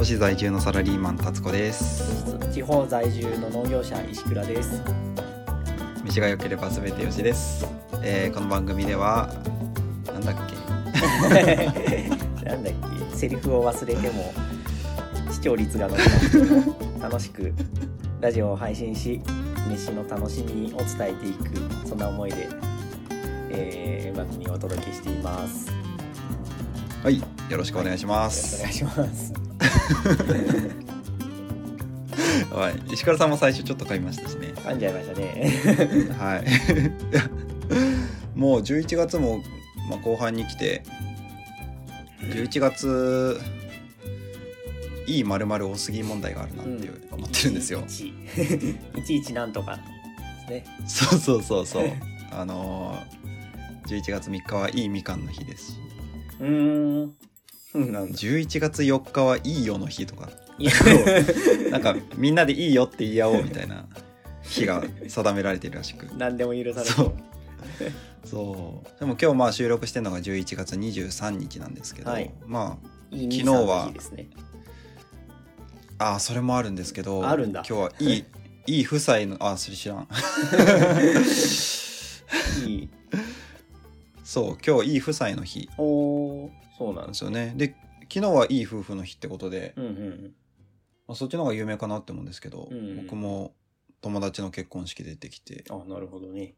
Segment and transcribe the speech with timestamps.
[0.00, 4.82] 越在住のサラリーマン達子です地方在住の農業者石倉です。
[6.04, 7.66] 道が良ければ全てよしです、
[8.02, 9.28] えーこの番組では
[10.06, 10.56] なんだっけ？
[12.44, 12.74] なんだっ
[13.10, 14.32] け、セリフを忘れても
[15.30, 17.52] 視聴率が伸びなくても楽しく
[18.20, 19.20] ラジオを配信し、
[19.68, 22.48] 飯の楽しみを伝えていくそんな思いで、
[23.50, 25.68] えー番組をお届けしています。
[25.68, 25.74] よ
[27.04, 29.49] はいよろしくお願いしまろしくおす願いします。
[32.50, 34.48] はい石倉さんも最初ちょっと買いましたしね。
[34.48, 35.60] 噛んじゃいましたね。
[36.18, 36.44] はい。
[38.38, 39.42] もう11月も、
[39.88, 40.82] まあ、後半に来て
[42.22, 43.40] 11月
[45.06, 48.14] いいまるまる多すぎ問題があるなっていう思ってるんですよ、いち
[49.16, 49.32] いち。
[49.32, 49.78] なんとか。
[50.48, 50.86] ですね。
[50.86, 51.90] そうそうそうそう。
[52.32, 55.78] あのー、11月3日はいいみかんの日ですし。
[56.40, 57.08] うー
[57.78, 57.82] ん。
[57.82, 58.18] うんなんだ。
[58.18, 60.28] 11月4日はいいよの日とか。
[60.58, 60.72] いや
[61.70, 63.86] なんかみんなでいいよって言い合おうみたいな
[64.42, 66.06] 日が定められてるらしく。
[66.16, 67.14] 何でも許されそう。
[68.24, 69.00] そう。
[69.00, 72.30] でも今日まあ収録してるのが11月23日なんですけど、はい。
[72.46, 72.78] ま
[73.10, 74.28] いい昨日はね。
[75.98, 77.62] ああーそれもあるんですけどあるんだ。
[77.68, 78.24] 今日は いい
[78.66, 80.06] いい夫妻のあそれ知らん。
[82.66, 82.88] いい。
[84.24, 85.68] そう今日いい夫妻の日。
[85.78, 87.52] おーそうなんですよね。
[87.56, 87.76] で
[88.12, 90.32] 昨日はいい夫婦の日ってことで、うんうん
[91.06, 93.52] まあ、そっちの方が有名かなって思うんですけど、うんうん僕も
[94.00, 96.54] 友達の結婚式出てきてあなるほどね。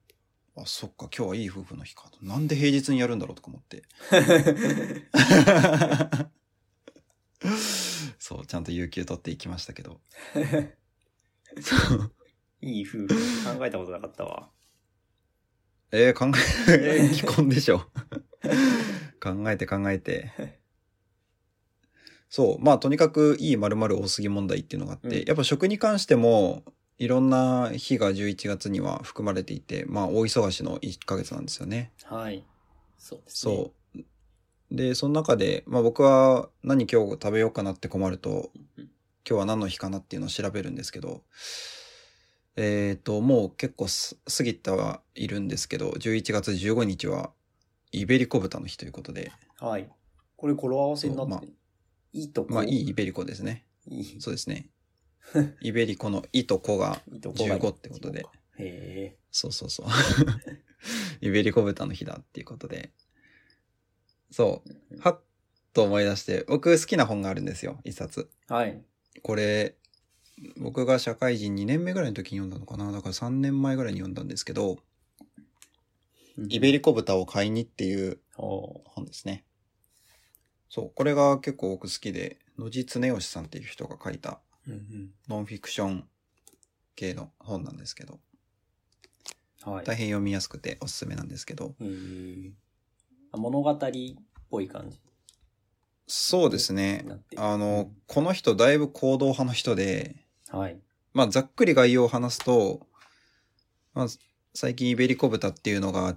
[0.56, 2.25] あそっか今日はいい夫婦の日かと。
[2.25, 3.83] なんで平日にやるんだろうとか思って。
[8.20, 10.01] そうちゃんと有給取っていきましたけど。
[11.61, 12.12] そ う
[12.61, 13.59] いい夫婦。
[13.59, 14.53] 考えたことなかったわ
[15.93, 16.37] えー、考
[16.69, 17.81] え、えー、既婚でしょ。
[19.23, 20.33] 考えて考えて。
[22.31, 22.59] そう。
[22.65, 25.29] まあとにかくいい〇〇多すぎ問題っていうのがあって、うん。
[25.29, 26.65] やっぱ食に関しても
[26.97, 31.92] いろんな日が11月には含まれていてまあ大忙しの1ヶ月なんですよね。
[32.05, 32.42] はい。
[32.97, 33.55] そうですね。
[33.55, 34.74] そう。
[34.74, 38.85] で、その中で、まあ僕は何今日食べようかなって困ると、うん。
[39.29, 41.23] 今日は何の日かなっていうのを調べるんですけど、
[42.57, 47.30] えっ、と、もう結構す過ぎてはいるんですけど、11月15日は
[47.92, 49.89] イベリコ豚の日ということで、はい
[50.36, 51.52] これ語呂合わせになってまる
[52.12, 52.52] いいとこ？
[52.52, 53.64] まあいいイベリコですね。
[53.86, 54.70] いいそうですね。
[55.62, 58.27] イベリコのいいとこが15ってことで。
[58.58, 59.86] へそうそうそう。
[61.24, 62.91] イベリコ豚の日だっていうことで。
[64.30, 65.01] そう。
[65.01, 65.20] はっ
[65.73, 68.29] と思い出して、僕好きな本があるんですよ、一冊。
[68.51, 68.83] えはい
[69.23, 69.77] これ、
[70.57, 72.91] 僕が社会人2年目ぐらいの時に読んだのかな。
[72.93, 74.79] だから3年前ぐらいに読んだんですけど、
[76.48, 79.45] イベリコ豚を買いにっていう本ですね。
[80.69, 86.09] そう、これが結構僕好きで、野地恒義さんっていう人が書いたうんノンフィクション
[86.97, 88.19] 系の本なんですけど、
[89.85, 91.75] 大変読みやすくておすすめなんですけど、
[93.33, 93.79] 物語っ
[94.51, 94.98] ぽい感じ？
[96.07, 97.07] そうですね。
[97.37, 100.17] あの、この人だいぶ行動派の人で、
[100.52, 100.79] はい。
[101.14, 102.86] まあざっくり概要を話すと、
[103.95, 104.07] まあ
[104.55, 106.17] 最近イベリコ豚っていうのが、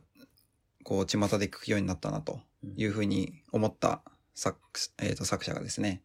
[0.84, 2.41] こう、巷で聞くようになったなと
[2.75, 4.03] いうふうに思った
[4.35, 4.59] 作,、
[5.01, 6.03] えーと作者がですね、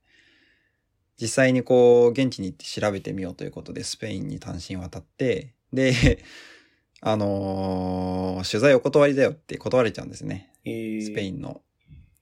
[1.21, 6.25] 実際にこう、現地に行って調べてみようということで、スペインに単身渡って、で、
[7.03, 10.51] あのー取材お断りだよって断れちゃうんですね。
[10.65, 11.63] ススンペインの、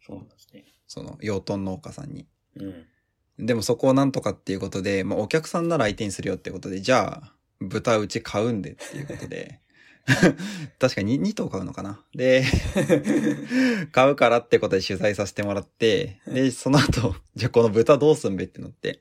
[0.00, 0.64] そうなんですね。
[0.86, 2.26] その、養豚農家さんに。
[2.56, 2.86] うん
[3.38, 9.60] でもそこをなんとかっていうことで、まあお客さんなら相手にするよってことで、じゃあ、豚うち買うんでっていうことで、
[10.78, 12.00] 確かに 2, 頭買うのかな。
[12.15, 12.44] で、
[13.93, 19.00] 買うからってことで取材させてもらって、で、その後、じゃあこの豚どうすんべってなって、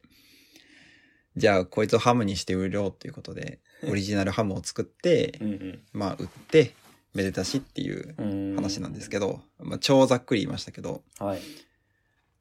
[1.36, 6.74] じゃあこいつをハムにして売ろうっていうことで、オリジナルハムを作ってう、んまあ売って、
[7.14, 11.40] めでたしっていううん話なんですけど、まあ超ざっくり言いましたけど、はい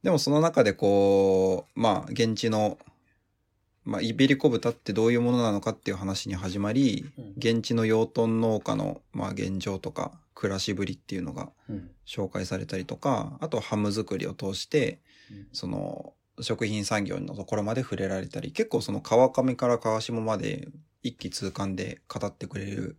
[0.03, 2.79] でもその中でこう、まあ、現地の、
[3.85, 7.35] まあ、イベリコ豚ってどういうものなのかっていう話に始まり、うん。
[7.37, 11.91] 現地の養豚農家の、まあ、現状とか、暮らしぶりっていうのがうん。
[12.07, 15.01] 紹介されたりとか、あとハム作りを通して、
[15.31, 15.47] うん。
[15.53, 20.69] その、食品産業のところまで触れられたり、結構その川上から川下まで
[21.03, 22.97] 一気通貫で語ってくれる、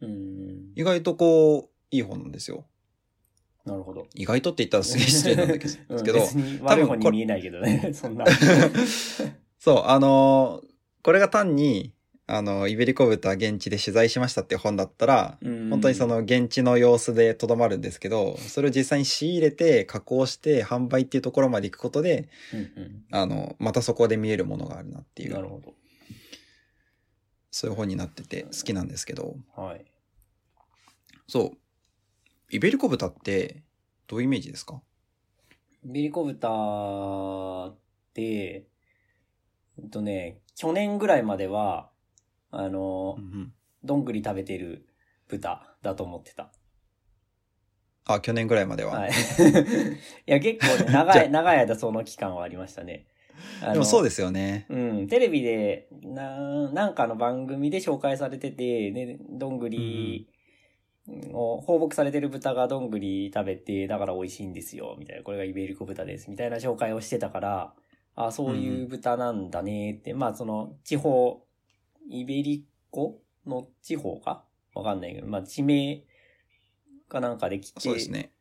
[0.00, 0.72] うん。
[0.76, 2.66] 意外とこう、いい本なんですよ。
[3.66, 4.06] なるほど。
[4.14, 5.96] 意外とって言ったらすげえ失礼なんだけ うん。
[5.98, 6.42] ど、けど別に
[7.10, 7.90] 見えないけどね。
[7.92, 8.24] そんな。
[9.58, 11.94] そう、あのーこれが単に、
[12.26, 15.70] あの、イベリコ豚現地で取材しましたっていう本だったら、うん。
[15.70, 25.28] 本当にその現地の様子でとどまるんですけど、それを実際に仕入れて、加工して、販売っていうところまで行くことで、うんあの、またそこで見えるものがあるなってうん。
[25.28, 25.60] いう、なるほ
[27.52, 29.62] そういう本になってて好きなんですけど、ど。
[29.62, 29.84] はい。
[31.28, 31.58] そう。
[32.50, 33.62] イベリコ豚って、
[34.06, 34.80] どういうイメージですか？
[35.84, 37.76] イベリコ豚っ
[38.14, 38.66] て、
[39.78, 41.90] えっとね、去年ぐらいまでは、
[42.50, 43.52] あのう、ん
[43.84, 44.86] どんぐり食べてる
[45.28, 46.52] 豚だと思ってた。
[48.04, 49.00] あ、去年ぐらいまでは。
[49.00, 49.10] はい。
[50.26, 53.06] いや、結構ね、 長い、長い間その期間はありましたね。
[53.72, 54.66] でもそうですよね。
[54.70, 60.28] うん、テレビで、な、なんかの番組で紹介されてて、ね、どんぐり
[61.32, 67.74] を、放牧されてる豚がどんぐり食べて、だから美味しいんですよ、みたいな、これがイベリコ豚です、みたいな紹介をしてたから、
[68.14, 71.44] あ、そういう豚なんだねって、まあその、地方、
[72.08, 74.44] イベリコの地方か？
[74.74, 76.02] わかんないけど、まあ地名
[77.08, 78.32] かなんかで来て、そうですね。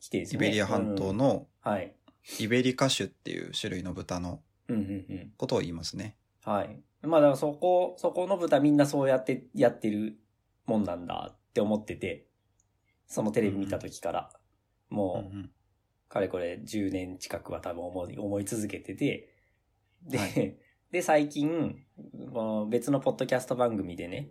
[0.00, 0.36] 来てですね。
[0.36, 1.94] イベリア半島うんのはい。
[2.40, 5.32] イベリカ種っていう種類の豚のうんうんうん。
[5.36, 6.16] ことを言いますね。
[6.44, 6.80] はい。
[7.02, 10.18] まあだからそこ、そこの豚みんなそうやってやってる
[10.66, 12.26] もんなんだって思ってて、
[13.08, 14.30] そのテレビ見た時から、
[14.90, 15.50] もう、うん
[16.08, 19.28] かれこれ10年近くは多分思い、思い続けてて、
[20.02, 20.56] で、はい。
[20.90, 21.84] で、最近、
[22.32, 24.30] まあ別のポッドキャスト番組でね、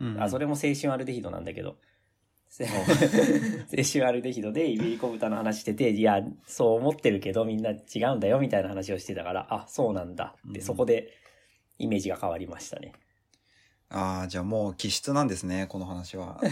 [0.00, 1.78] うんあ、それも青春アルデヒドなんだけど、
[2.48, 10.34] せ 青春アルデヒドでイベリコ豚の話してて、いや、そう思ってるけどみんな違うんだよみたいな話をしてたから、あ、そうなんだ。
[10.48, 10.64] って、うん。
[10.64, 11.12] そこで
[11.78, 12.92] イメージが変わりましたね。
[13.92, 16.40] ああ、じゃあもう気質なんですね、この話は。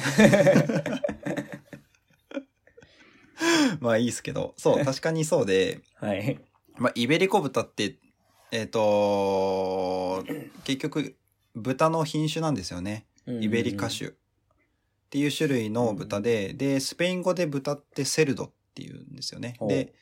[3.81, 4.55] まあいいですけど。
[4.59, 6.39] そう、 確かにそうで、はい。
[6.77, 7.97] まあイベリコ豚って、
[8.53, 10.23] えっ、と
[10.65, 11.17] 結局、
[11.55, 13.07] 豚の品種なんですよね。
[13.27, 14.13] イベリカ種っ
[15.09, 19.55] ていう種類の豚で、で、スペイン語で豚って cerdo っていうんですよね。
[19.59, 19.95] ほうで、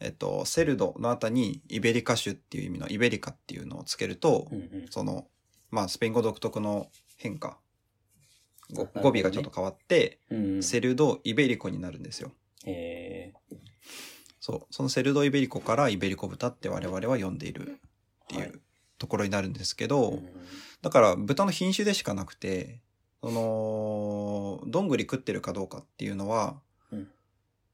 [0.00, 5.28] えっと、 cerdo の後にイベリカ種っていう意味の ibérica っていうのをつけると、うんうんその、
[5.76, 7.58] まあ、スペイン語独特の変化。
[8.72, 12.32] ごなるほどね語尾がちょっと変わって、うん cerdo ibérico になるんですよ。
[12.64, 13.34] え
[14.40, 14.74] そう。
[14.74, 17.74] その cerdo ibérico からイベリコ豚って我々は呼んでいるっ
[18.28, 18.62] ていはいう
[18.96, 20.26] ところになるんですけど、ーうん
[20.80, 22.80] だから豚の品種でしかなくて、
[23.22, 26.58] その、どんぐり食ってるかどうかっていうのは、
[26.90, 27.08] うん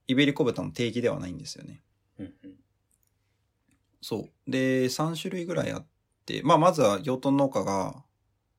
[0.09, 1.81] イベリコ豚の定義ではないんですよね。
[2.19, 2.55] うんうん
[4.03, 4.51] そう。
[4.51, 5.92] で、3種類ぐらいあって、
[6.45, 8.03] まあ、まずは養豚農家が、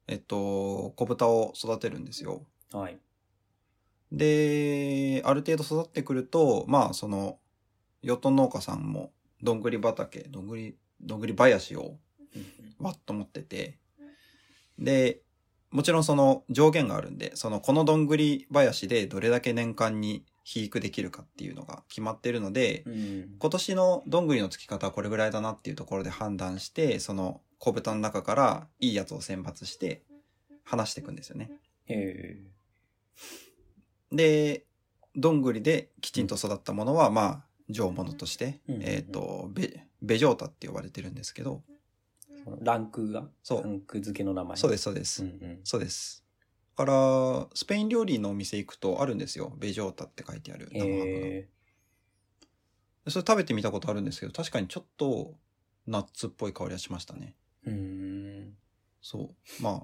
[0.08, 2.46] えっと、小豚を育てるんですよ。
[2.72, 2.98] はい。
[4.12, 7.40] で、ある程度育ってくると、まあ、その、
[8.02, 9.12] 養豚農家さんも、
[9.42, 11.98] どんぐり畑、どんぐり、どんぐり林を
[12.36, 13.78] うんわっと持ってて、
[14.78, 15.22] で、
[15.72, 30.04] もちろんその上限があるんで、そのこのどんぐり林でどれだけ年間に肥育できるかっていうのが決まってるので、うん今年のどんぐりのつき方はこれぐらいだなっていうところで判断して、その小豚の中からいいやつを選抜して
[30.66, 31.50] 離していくんですよね。
[31.88, 32.42] え
[34.12, 34.66] で、
[35.16, 44.58] どんぐりできちんと育ったものは、まあ、上物として、うんえっ、と、ベ、ベジョータって呼ばれてるんですけど、ーランクがそうランク付けの名前。。
[44.58, 45.24] そうですす、そうです。
[45.24, 45.60] うんうん。
[45.64, 46.26] そうです。
[46.76, 49.54] だから、スペイン料理のお店行くとあるんですよ。
[49.58, 51.06] ベジョータって書いてある生ハムが。
[51.06, 51.48] え
[53.06, 55.36] でそれ食べてみたことあるんですけど、確かにちょっと
[55.88, 57.38] ナッツっぽい香りはしましたね。
[57.68, 58.58] ー、うーん。
[59.02, 59.64] そう。
[59.64, 59.84] まあ、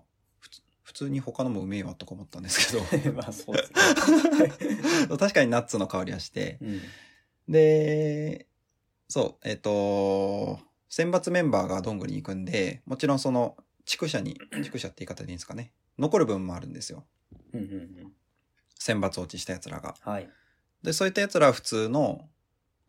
[0.84, 5.08] 普通に他のもうめえわとか思ったんですけど、 まあそうですね。
[5.20, 6.58] 確かにナッツの香りはして。
[6.62, 6.82] うん。
[7.48, 8.48] で、
[9.08, 10.60] そう、えっ、と、
[10.90, 13.56] 選抜メンバーがどんぐりに行くんで、もちろんその、
[13.86, 15.72] 畜舎に、 畜舎って言い方でいいんですかね。
[16.00, 17.06] 残る分もあるんですよ。
[17.54, 17.76] うんうんう
[18.08, 18.14] ん。
[18.80, 19.96] 選抜落ちした奴らが。
[20.02, 20.30] はい。
[20.82, 22.28] で、そういった奴らは普通の、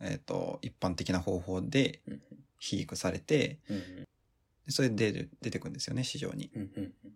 [0.00, 2.22] えっ、と、一般的な方法でうん
[2.60, 4.06] 肥育されて、うんうんで
[4.70, 6.50] それで出る出てくるんですよね、市場に。
[6.54, 7.12] うんうんうん。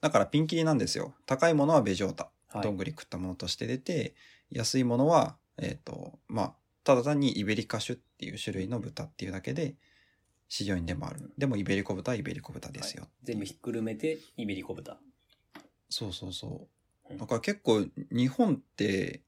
[0.00, 1.14] だからピンキリなんですよ。
[1.26, 2.30] 高いものは bellota。
[2.48, 2.62] はい。
[2.62, 4.14] どんぐり食ったものとして出て、
[4.50, 6.54] 安いものは、えっ、と、まあ、
[6.84, 9.76] ただ単にイベリカ種っていう種類の豚っていうだけで、
[10.48, 11.32] 市場に出回る。
[11.36, 13.02] でもイベリコ豚はイベリコ豚ですよ。
[13.02, 14.98] はい全部ひっくるめてイベリコ豚。
[15.88, 16.68] そうそうそ
[17.08, 17.14] うう。
[17.14, 19.22] んだから結構日本って、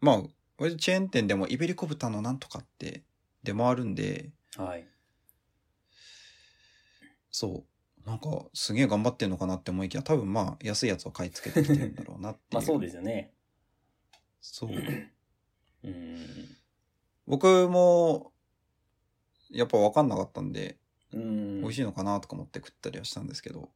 [0.00, 0.22] まあ、
[0.58, 3.02] 割とチェーン店でもイベリコ豚のなんとかって
[3.42, 4.86] 出回るんで、はい。
[7.32, 8.08] そう。
[8.08, 12.44] なんかすげえ頑張ってんのかなって思いきや、多分まあ安いやつを買い付けてきてるんだろうなっていう。
[12.54, 13.32] まあそうですよね。
[14.40, 14.70] そう。
[14.70, 16.16] うーん。
[17.26, 18.32] 僕も、
[19.50, 20.78] やっぱ分かんなかったんで、
[21.12, 21.60] うん。
[21.60, 23.70] 美味しいのかなとか思って食ったりはしたんですけど、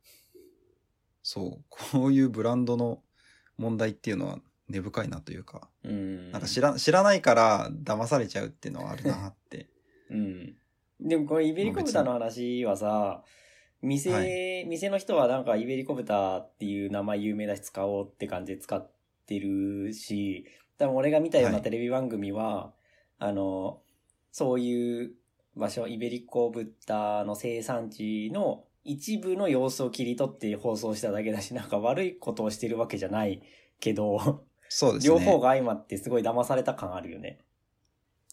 [1.23, 3.03] そう、こういうブランドの
[3.59, 6.31] 問題っていうのは根深いなというか、うん。
[6.33, 9.69] なんか知ら知らないから騙されちゃうっていうのはあるなって。
[10.11, 10.57] うん。
[11.01, 13.23] でもこれイベリコ豚の話はさ、
[13.83, 14.21] 店、は
[14.67, 18.91] 店の人はなんかイベリコ豚っていう名前有名だし使おうって感じで使っ
[19.27, 20.47] てるし、
[20.79, 22.73] 多分俺が見たようはないテレビ番組は、
[23.19, 23.81] あの、
[24.33, 25.13] そういう
[25.57, 33.43] 場所、イベリコ豚の生産地の一部の様子を切り取って放送しただけだし、なんか悪いことをしてるわけじゃない
[33.81, 35.15] けど、そうですね。
[35.15, 37.39] 両方が相まってすごい騙された感あるよね。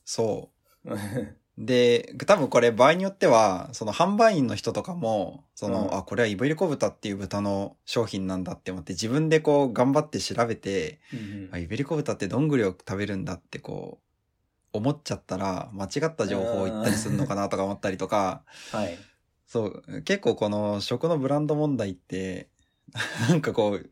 [0.06, 0.52] そ
[0.86, 0.90] う。
[1.58, 18.44] で、多分これ場合によっては、その販売員の人とかも、その、うんあ、これはイベリコ豚っていう豚の商品なんだって思って自分でこう頑張って調べて、うんあイベリコ豚ってどんぐりを食べるんだってこう、思っちゃったら間違った情報を言ったりするのかなとか思ったりとか、
[18.74, 18.98] はい。
[19.46, 22.50] そう、結構この食のブランド問題って、
[23.30, 23.92] なんかこう、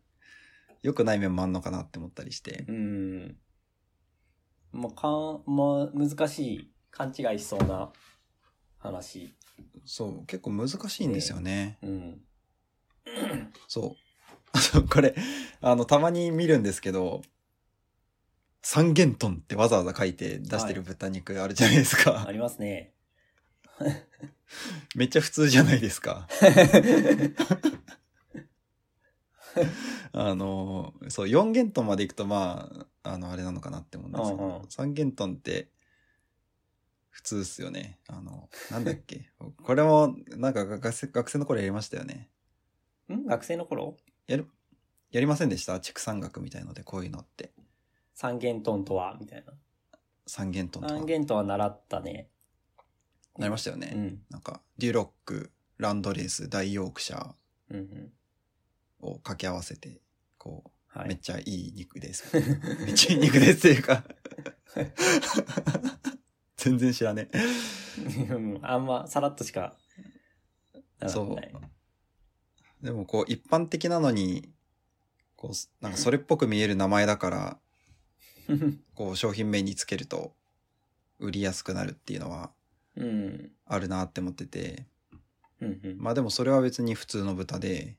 [0.82, 2.66] 良くない面もあんのかなって思ったりして。
[2.68, 3.38] うん。
[4.72, 7.92] まあ、かん、まあ、難しい、勘違いしそうな
[8.80, 9.34] 話。
[9.86, 11.78] そう、結構難しいんですよね。
[11.82, 12.22] うん。
[13.68, 13.96] そ
[14.76, 14.88] う。
[14.88, 15.16] これ、
[15.62, 17.22] あの、たまに見るんですけど、
[18.62, 22.26] 三元豚ってわざわざ書いて出してる豚肉あるじゃないですか。
[22.28, 22.94] ありますね。
[24.96, 26.28] めっちゃ普通じゃないですか。
[30.14, 32.70] あの、そう、四元豚まで行くと、ま
[33.04, 35.70] あ、あの、あれなのかなって思うんですけうんうんど、三元豚って、
[37.12, 38.00] 普通っすよね。
[38.08, 39.30] あの、なんだっけ？
[39.64, 42.30] これも、なんか学生、学生の頃やりましたよね。
[43.14, 43.26] ん？
[43.26, 43.98] 学生の頃？
[44.28, 44.48] やる、
[45.12, 45.80] やりませんでした？
[45.80, 47.54] 畜産学みたいので、こういうのって。
[48.16, 49.18] 三元豚とは？
[49.20, 49.54] みたいな。
[50.26, 50.96] 三元豚とか。
[50.96, 52.30] 三元豚は習ったね。
[53.38, 53.92] なりましたよね。
[53.96, 54.26] うん。
[54.30, 58.10] なんか、デュロック、ランドレース、大ヨークシャー。
[59.00, 60.02] を掛け合わせて、
[60.38, 61.10] こう、はい。
[61.10, 62.26] めっちゃいい肉です。
[62.86, 64.04] めっちゃいい肉ですっていうか。
[66.62, 67.28] 全然知らね
[68.30, 69.76] うんあんま、さらっとしか、
[71.02, 71.10] え。
[71.10, 71.52] そうない。。
[72.84, 74.50] でもこう、一般的なのに、
[75.36, 77.60] こう、なんかそれっぽく見える名前だから、
[78.94, 80.36] こう、商品名につけると、
[81.20, 82.52] 売りやすくなるっていうのは
[82.96, 83.52] うん。
[83.66, 84.86] あるなって思ってて。
[85.98, 87.98] まあでもそれは別に普通の豚で、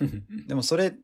[0.48, 0.94] でもそれ、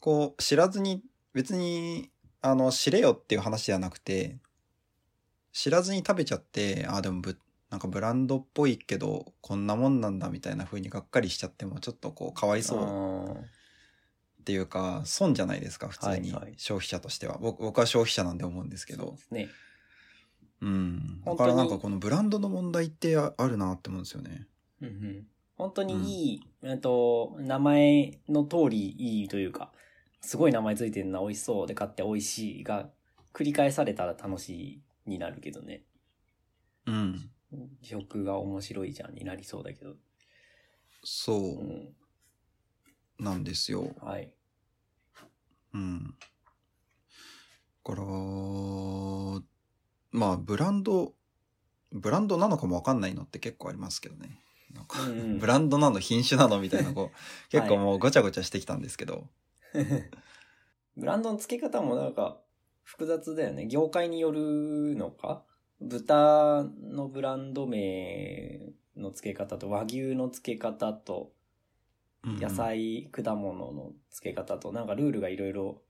[0.00, 2.10] こう、知らずに、別に、
[2.40, 4.38] あの、知れよっていう話ではなくて、
[5.54, 7.38] 知らずに食べちゃって、あ、でもぶ、
[7.70, 13.44] なんかブランドっぽいけど、こんなもんなんだみたいな風にがっかりしちゃっても、ちょっとこう、かわいそう
[14.42, 16.54] っていうか、損じゃないですか、普通にはいはい。
[16.56, 17.38] 消費者としては。
[17.40, 19.16] 僕僕は消費者なんで思うんですけどで。
[19.16, 19.48] すね。
[20.60, 21.22] うん。
[21.24, 24.48] だからなんかこのブランドの問題ってああるなって思うんですよね。
[24.82, 29.70] うんうん本当にいい、えっと、名前の通りいいというか、
[30.20, 32.90] すごい名前ついてるな、美味しそうで買って美味しいが、
[33.32, 35.82] 繰り返されたら楽しいになるけどね。
[36.86, 37.30] うん。
[37.82, 39.94] 食が面白いじゃんになりそうだけど。
[41.04, 41.94] そううん。
[43.18, 43.94] なんですよ。
[44.00, 44.32] はい。
[45.74, 46.14] うん。
[47.84, 48.02] だから、
[50.12, 51.14] まあ、ブランド、
[51.92, 54.40] ブランドなのかもわかんないのって結構ありますけどね。
[54.72, 57.16] なんか、うんうんブランドなの品種なのみたいな、こう、
[57.50, 59.28] 結構もうごちゃごちゃしてきたんですけど。
[60.96, 62.40] ブランドの付け方もなんか
[62.84, 63.66] 複雑だよね。
[63.66, 65.42] 業界によるのか？
[65.80, 71.32] 豚のブランド名の付け方と和牛の付け方と
[72.24, 75.82] 野菜、果物の付け方となんかルールがいろいろ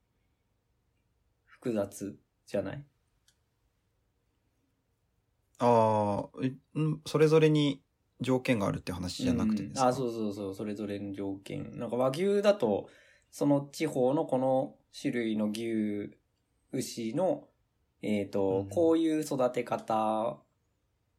[1.47, 2.85] 複雑じゃない？
[5.59, 6.39] ああ、
[7.07, 7.83] それぞれに
[8.21, 9.89] 条件があるって話じゃなくてですか、うん。
[9.91, 11.79] あ、そうそうそう、それぞれの条件。
[11.79, 12.89] なんか和牛だと、
[13.31, 16.17] その地方のこの種類の牛、
[16.75, 17.49] 牛の、
[18.03, 20.39] えっ、と、うんこういう育て方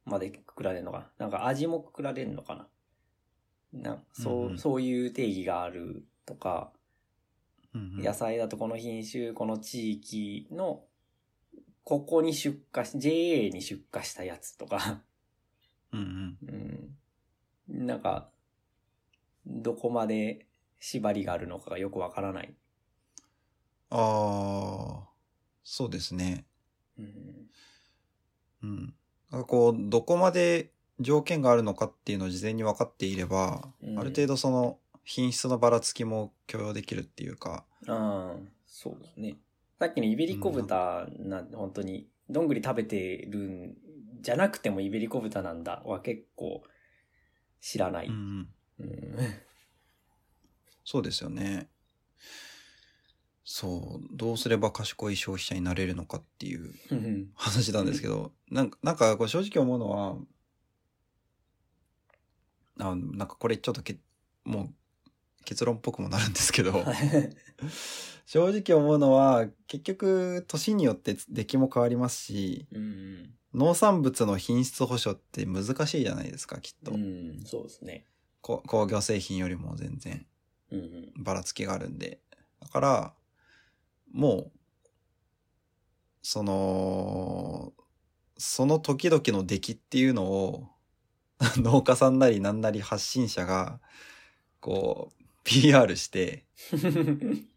[0.05, 1.25] までくくられるのかな？
[1.25, 2.67] なんか味もくくられるのか
[3.73, 3.81] な？
[3.91, 6.71] なそう、うんそういう定義があるとか、
[7.73, 10.83] うんうん野菜だとこの品種、この地域の、
[11.83, 15.01] ここに出荷し、JA に出荷したやつとか、
[15.91, 16.95] うんうん
[17.69, 17.85] うん。
[17.85, 18.29] なんか、
[19.45, 20.47] どこまで
[20.79, 22.53] 縛りがあるのかがよくわからない。
[23.89, 25.09] ああ、
[25.65, 26.45] そうですね。
[26.97, 27.49] うん。
[28.63, 28.93] うん。
[29.31, 38.35] なんかこう、どこまで条件があるのかっていうのを事前に分かっていれば、うんある程度その品質のばらつきも許容できるっていうか、ああ、
[38.67, 39.37] そうですね。
[39.79, 43.75] さっきのイベリコ豚な、本当に、どんぐり食べてるん
[44.21, 46.63] じゃなくてもイベリコ豚なんだは結構
[47.61, 48.07] 知らない。
[48.07, 48.49] うん。
[48.79, 49.15] うん
[50.83, 51.67] そうですよね。
[53.45, 54.07] そう。
[54.11, 60.17] どうすれば賢い消費者になれるのかっていううん話なんですけど、なんか、なんかこう正直思うのは、
[62.79, 63.99] あなんかこれちょっとけ、
[64.43, 64.73] もう
[65.45, 66.73] 結論っぽくもなるんですけど、
[68.25, 76.91] 正直思うのは、結局、年によって出来も変わりますし、うん農産物の品質保証って難しいじゃないですか、きっと。
[76.91, 78.05] うん、そうですね。
[78.41, 80.25] こ工業製品よりも全然
[81.15, 82.19] ばらつきがあるんで。
[82.59, 83.13] だから、
[84.11, 84.59] もう、
[86.21, 87.73] その、
[88.37, 90.67] その時々の出来っていうのを、
[91.57, 93.79] 農家さんなりなんなり発信者が、
[94.59, 96.45] こう、PR して、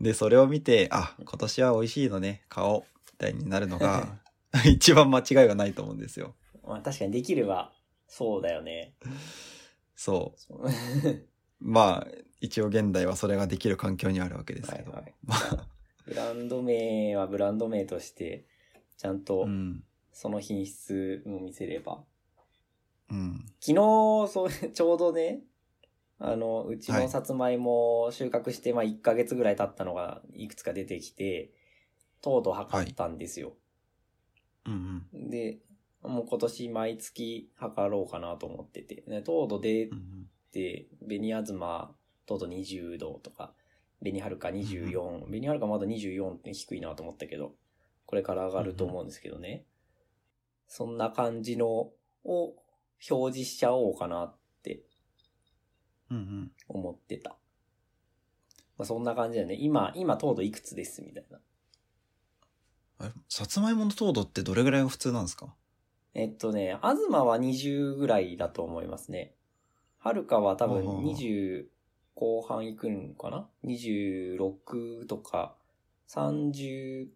[0.00, 4.18] で、それを見て、あ、今年は美味しいのね、買おう、みたいになるのが、
[4.64, 6.34] 一番間違いはないと思うんですよ。
[6.64, 7.72] まあ確かにできれば、
[8.08, 8.94] そうだよね。
[9.94, 10.40] そう。
[10.40, 10.68] そう
[11.60, 14.92] まあ、一応現代はそれができる環境にあるわけですけど。
[14.92, 15.66] はいはいまあ、
[16.06, 18.44] ブランド名はブランド名として、
[18.96, 19.82] ちゃんとうん。
[20.12, 22.02] その品質を見せれば。
[23.10, 23.44] うん。
[23.60, 23.74] 昨日、
[24.32, 25.42] そう、 ちょうどね、
[26.18, 31.52] あの、うちのさつまいも収穫して、まあ1ヶ月ぐらい経ったのがいくつか出てきて、
[32.22, 33.56] 糖度測ったんですよ。
[34.64, 35.28] うんうん。
[35.28, 35.58] で、
[36.02, 41.90] もう今年毎月測ろうかなと思ってて、ね、糖度出うんて、紅あ
[42.26, 43.54] ずま糖度20度とか、
[44.00, 47.54] 紅はるか24、紅はるかまだ24って低いなと思ったけど、
[48.06, 49.64] これから上がると思うんですけどね。
[50.68, 51.92] そんな感じのを
[53.10, 54.82] 表示しちゃおうかなって
[56.10, 56.52] うんうん。
[56.68, 57.36] 思ってた。
[58.78, 59.56] まあ、そんな感じだよね。
[59.58, 61.40] 今、今糖度いくつですみたいな。
[62.98, 63.12] あれ？
[63.28, 65.54] さつまいもの糖度ってどれぐらいが普通なんですか？
[66.14, 69.34] えっとね、あずまは20ぐらいだと思いますね。
[69.98, 71.66] はるかは多分ほうほうほう20
[72.16, 75.54] 後半いくんかな ?26 とか
[76.08, 77.08] 30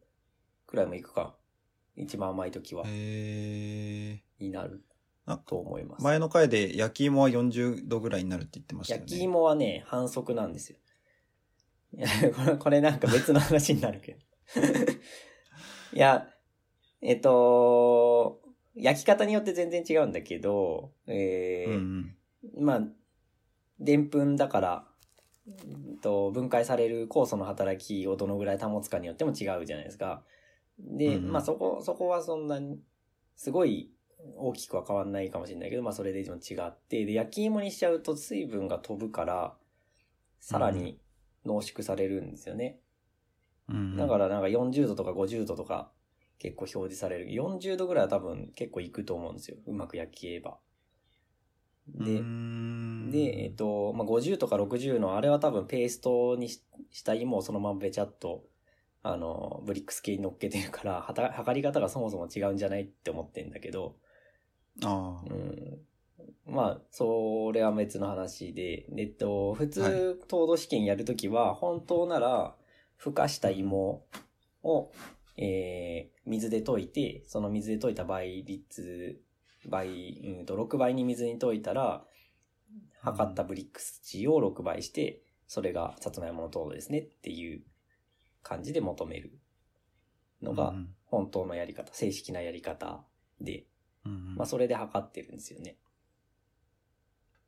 [0.67, 1.35] くらいもいくか。
[1.97, 4.23] 一番甘い時は、へえ。
[4.39, 4.85] になる
[5.27, 6.05] あと思います。
[6.05, 9.07] 前の回で焼き芋は40度ぐらいになるって言ってましたよね。
[9.07, 10.79] 焼き芋はね、反則なんですよ。
[11.97, 14.19] いや、これ、これなんか別の話になるけど。
[15.93, 16.29] いや、
[17.01, 18.41] えっと、
[18.75, 22.15] 焼き方によって全然違うんだけど、えーうん
[22.57, 22.65] うん。
[22.65, 22.83] まあ、
[23.79, 24.90] でんぷんだから、うん
[26.03, 30.23] と分解される酵素の働きをどのぐらい保つかによっても違うじゃないですか。
[30.79, 32.81] で、うんうんまあそこ、そこはそんなに、
[33.37, 33.91] すごい
[34.37, 39.57] 大きくは変わんないかもしれないけど、まあそれで一番違って、で、焼き芋にしちゃうと水分が飛ぶから、
[40.41, 40.99] さらに
[41.45, 42.79] 濃縮されるんですよね。
[43.69, 43.97] うんうん。
[43.97, 45.91] だからなんか40度とか50度とか
[46.39, 47.33] 結構表示される。
[47.33, 49.59] 40度ぐらいは多分結構いくと思うんですよ。
[49.67, 50.59] うまく焼きえば。
[51.99, 58.45] うで、ーん、で、えっと、まあ、50とか60のあれは多分ペーストにしした芋をそのままべちゃっと、
[59.03, 63.97] あの、ブリックス系に乗っけてるから、はた測り方がそもそも違うんじゃないって思ってんだけど、
[64.83, 65.25] ああ。
[65.31, 65.79] うん。
[66.47, 72.57] まあ、それは別の話で、えっと、普は通、糖度試験やるときは、本当なら、
[73.01, 74.05] 孵化した芋
[74.63, 74.91] を、
[75.37, 79.21] えー、水で溶いて、その水で溶いた倍率、
[79.69, 82.05] 倍、うんと、6倍に水に溶いたら、
[83.03, 87.63] 測ったブリックス値を6倍して、それがさつまいもの糖度ですねっていう
[88.43, 89.39] 感じで求める
[90.43, 93.05] のがうん本当のやり方、正式なやり方
[93.41, 93.65] で、
[94.05, 95.77] まあそれで測ってるんですよね。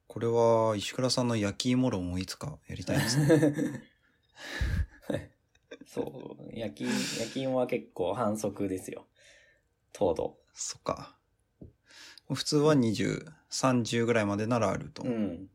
[0.08, 3.82] これは石倉さんの焼き芋論をいつかやりたいですね。
[5.86, 6.88] そう、焼き、
[7.20, 9.06] 焼き芋は結構反則ですよ。
[9.92, 10.38] 糖度。
[10.52, 11.16] そっか。
[12.32, 15.02] 普通は20、30ぐらいまでならあると。
[15.02, 15.08] う。
[15.08, 15.48] ん。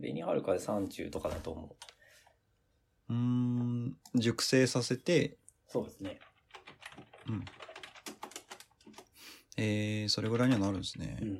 [0.00, 1.76] 紅はるかで30とかだと思
[3.08, 3.12] う。
[3.12, 3.96] うーん。
[4.14, 5.36] 熟成させて、
[5.68, 6.18] そうですね。
[7.28, 7.44] うん。
[9.56, 11.18] えー、それぐらいにはなるんですね。
[11.20, 11.38] うん。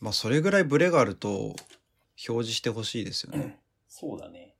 [0.00, 1.56] まあ、それぐらいブレがあると、
[2.28, 3.58] 表示してほしいですよね。
[3.88, 4.56] そうだね。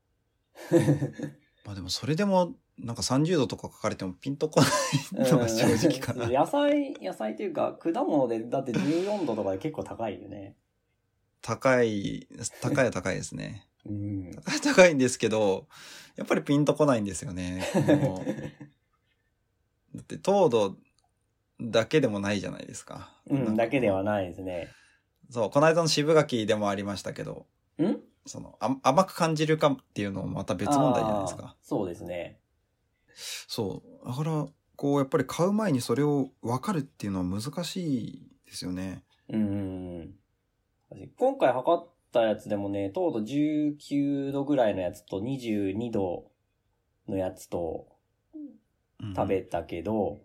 [1.64, 6.28] まあでもそれでも、なんか30度とか書かれてもピンとこないのが正直かな。
[6.28, 10.56] 野菜、野菜というか、果物で、だって14度とかで結構高いよね。
[11.46, 12.26] 高い、
[12.60, 13.64] 高いは高いですね。
[13.84, 14.32] うん。
[14.64, 15.68] 高いんですけど、
[16.16, 17.64] やっぱりピンとこないんですよね。
[19.94, 20.76] だって糖度
[21.60, 23.12] だけでもないじゃないですか。
[23.30, 24.70] うん、だけではないですね。
[25.30, 27.46] そう、この間の渋柿でもありましたけど、
[27.78, 27.96] ん？
[28.26, 31.54] その、あ甘く感じるかっていうのもまた別問題じゃないですか。
[31.62, 32.40] そうですね。
[33.46, 34.06] そう。
[34.08, 39.04] だから、こう、やっぱり買う前にそれを分かるっていうのは難しいですよね。
[39.28, 40.14] うん。
[41.16, 46.30] 今回測ったやつでもね、糖度19度ぐらいのやつと22度
[47.08, 47.88] のやつと
[49.00, 50.20] うん食べたけど、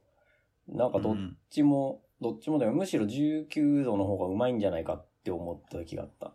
[0.68, 1.16] なんかどっ
[1.50, 2.72] ちも、どっちもだよ。
[2.72, 6.34] むしろ19度の方がうまいんじゃないかって思った時があった。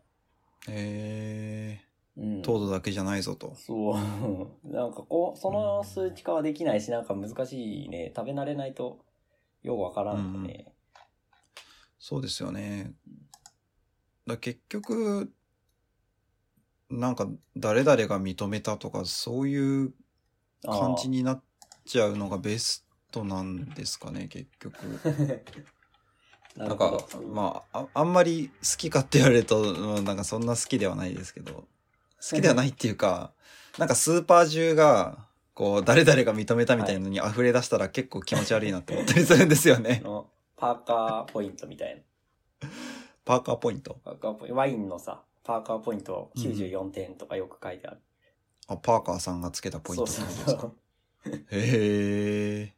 [0.68, 1.80] え
[2.16, 2.42] うんー、。
[2.42, 3.54] 糖度だけじゃないぞと。
[3.54, 3.94] そう。
[4.68, 8.12] なんかこう、その数値化はできないし、なんか難しいね。
[8.14, 9.04] 食べ慣れないと、
[9.62, 10.72] ようわからんよね。
[11.98, 12.92] そうですよね。
[14.26, 15.32] だ結局、
[16.90, 19.92] なんか誰々が認めたとか、そういう
[20.64, 21.42] 感じになっ
[21.84, 24.76] ちゃうのがベストなんですかね、結局。
[26.56, 26.98] ななんか、
[27.32, 33.32] まあ、ああんまり好きかって言われると、うんなんかそんな好きではないですけど、好きではないっていうか、
[33.78, 40.00] なんかスーパー中が、こう、誰々が認めたみたいなのに溢れ出したら結構気持ち悪いなって思ったりするんですよね。
[40.02, 42.02] のパーカーポイントみたいな。
[43.26, 43.98] パーカーポイント。
[44.04, 48.00] パーカーポイントワインのさ、パーカーポイント94点とかよく書いてある。
[48.68, 50.60] あ、パーカーさんがつけたポイントそうそうですか？
[50.62, 50.76] そう。
[51.50, 52.74] へえ。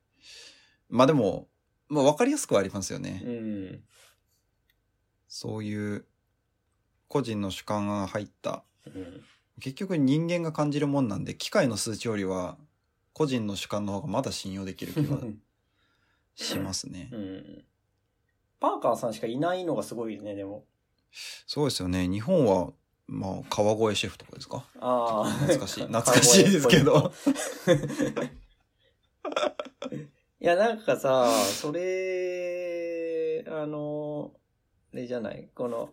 [0.89, 1.49] まあでも、
[1.89, 3.23] まあ分かりやすくはありますよね。
[3.25, 3.85] うん。
[5.29, 6.07] そういう
[7.09, 8.65] 個人の主観が入った。
[8.87, 9.21] うん。
[9.61, 12.57] 結局人間が感じるもんなんで、機械の数値よりは
[13.13, 15.21] 個人の主観の方がまだ信用できる気は
[16.37, 17.17] しますねう。
[17.19, 17.65] ん。
[18.61, 20.65] パーカーさんしかいないのがすごいね、でも。
[21.47, 22.09] そうですよね。
[22.09, 22.73] 日本は、
[23.07, 24.65] まあ、川越シェフとかですか？
[24.81, 25.31] ああ。
[25.31, 25.85] 懐かしい。
[25.89, 27.13] 懐かしいですけど。
[30.41, 34.33] いや、なんかさ、それ、あの、
[34.93, 35.49] あれじゃない？
[35.55, 35.91] この、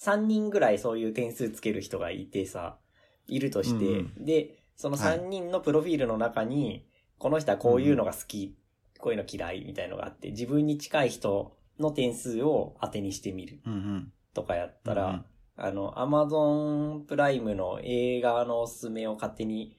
[0.00, 2.78] 3人ぐらいそういう点数つける人がいてさ、
[3.26, 6.86] いるとして、うんで、そのはい3人のプロフィールの中に、
[7.18, 8.56] この人はこういうのが好き、
[8.98, 14.12] こういうの嫌いみたいのがあって、自分に近い人の点数を当てにしてみるうんうん。
[14.34, 15.24] とかやったら、うん
[15.60, 19.76] あの、アマゾンプライムの映画のおすすめを勝手に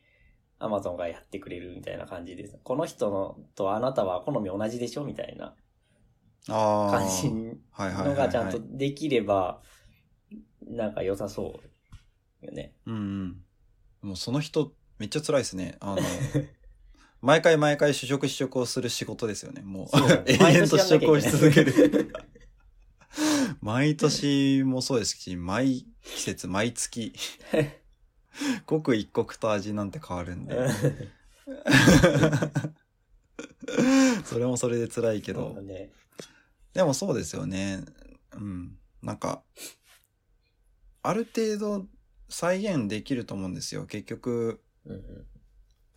[0.60, 2.60] アマゾンがやってくれるみたいな感じです。
[2.64, 5.56] この人のとあなたは好み同じでしょみたいな
[6.50, 6.92] ああ。
[6.92, 7.30] 感じ。
[7.30, 9.62] のがちゃんとできれば、
[10.68, 11.62] なんか良さそ
[12.44, 12.74] うよね。
[12.86, 14.10] うんうん。
[14.10, 15.78] もうその人、めっちゃ辛いですね。
[15.80, 16.02] あの、
[17.22, 19.62] 毎回毎回試食試食をする仕事ですよね。
[19.62, 19.88] もう
[20.26, 22.14] 永遠と試食をし続ける。
[23.62, 27.14] 毎年もそうですし、毎季節、毎月、
[28.66, 30.56] 刻一刻と味なんて変わるんで。
[34.24, 35.62] それもそれで辛いけど。
[35.62, 35.92] ね。
[36.74, 37.84] でもそうですよね。
[38.34, 38.78] うん。
[39.02, 39.44] なんか、
[41.02, 41.88] ある程度
[42.30, 43.86] 再現できると思うんですよ。
[43.86, 45.26] 結局、うんうん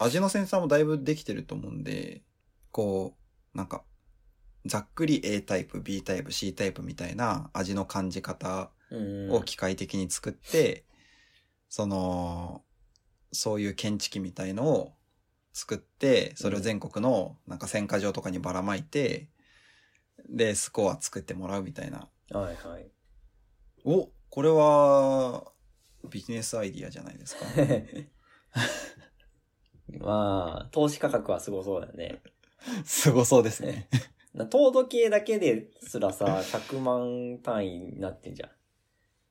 [0.03, 2.23] 味のセンサーもだいぶできてると思うんで、
[2.71, 3.17] こ
[3.55, 3.85] う、なんか、
[4.65, 10.85] ざっくり A タイプ、B タイプ、C タイプみたいな味の感じ方うんを機械的に作って、
[11.69, 12.63] その、
[13.33, 14.93] そういう検知器みたいのを
[15.53, 19.29] 作って、それを全国のなんか選果場とかにばらまいて、
[20.29, 22.09] で、スコア作ってもらうみたいな。
[22.31, 22.91] はいはい。
[23.85, 25.51] おこれは、
[26.11, 27.45] ビジネスアイディアじゃないですか。
[30.01, 32.23] まあ、投資価格はすごそうだよね。
[32.85, 33.89] すごそうですね。
[34.35, 38.51] な糖度計だけですらさ、100万単位になってんじゃん。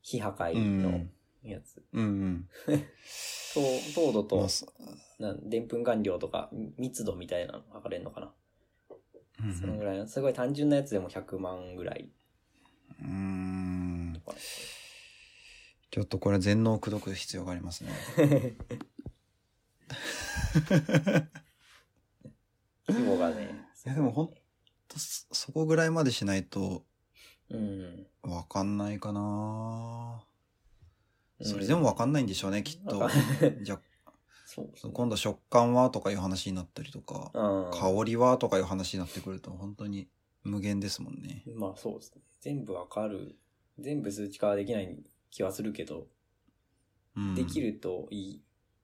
[0.01, 1.11] 非破壊のうん。
[1.43, 1.81] やつ。
[1.93, 2.49] うんうん。
[3.53, 3.61] 糖
[3.95, 4.47] 糖度と
[5.43, 8.33] でんぷん含量とか密度みたいなの測れるのかな。
[9.43, 12.11] うんそのぐらいの、すごい単純なやつでも100万ぐらい
[13.01, 14.21] うん。
[15.89, 17.89] ちょっとこれ全能を口説く必要がありますね。
[22.87, 23.67] 規模がね。
[23.85, 24.27] いやでもほん
[24.87, 26.85] とそそこぐらいまでしないと
[27.49, 28.07] うん。
[28.23, 30.23] わかんないかな
[31.39, 33.09] うんそれでもわかんないんでしょうね、きっと。
[33.63, 33.81] じゃ
[34.45, 37.71] そうあ、今度食感はとかいう話になったりとか、うん。
[37.71, 40.07] 香りはとかいう話になってくると本当に
[40.43, 41.43] 無限ですもんね。
[41.55, 42.21] まあそうですね。
[42.41, 43.35] 全部わかる。
[43.79, 46.07] 全部数値化はできない気はするけど、
[47.15, 48.41] うん、できるといい。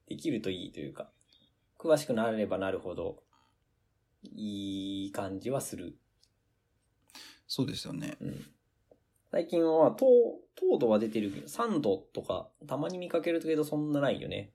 [0.08, 1.12] できるといいというか、
[1.77, 3.23] 詳しくなればなるほど、
[4.23, 5.97] いい感じはする。
[7.47, 8.17] そうですよね。
[8.19, 8.45] うん。
[9.31, 10.05] 最近は糖、
[10.55, 14.51] 糖度は出てるけど、酸度とか、たまに見かけるけどそんなないよね。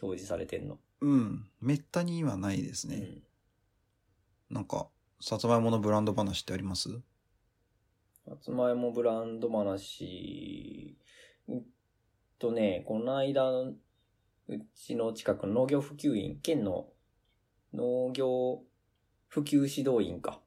[0.00, 0.78] 表示されてんの。
[1.00, 1.48] うん。
[1.60, 2.96] めったにはないですね。
[4.50, 4.56] うん。
[4.56, 4.88] なんか、
[5.20, 6.90] さつまいものブランド話ってあります？
[8.24, 10.96] さつまいもブランド話、
[11.48, 11.62] えっ
[12.38, 13.72] とね、この間、
[14.54, 16.88] うちの近くの農業普及員、県の
[17.74, 18.62] 農業
[19.28, 20.40] 普及指導員か。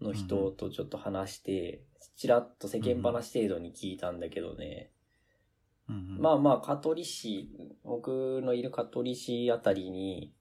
[0.00, 1.82] の人とちょっと話して、
[2.16, 4.90] ちらっと世間話程度に聞いたんだけどね。
[5.88, 7.50] うんうんまあまあ、香取市、
[7.82, 10.34] 僕のいる香取市あたりに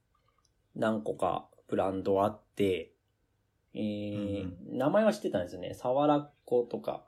[0.76, 2.94] 何個かブランドあって、
[3.74, 5.74] えーうん名前は知ってたんですよね。
[5.74, 7.06] さわらっ子とか、